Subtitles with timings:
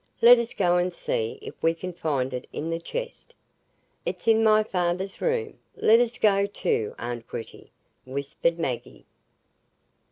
[0.19, 3.35] Let us go and see if we can find it in the chest."
[4.03, 5.59] "It's in my father's room.
[5.75, 7.69] Let us go too, aunt Gritty,"
[8.05, 9.05] whispered Maggie.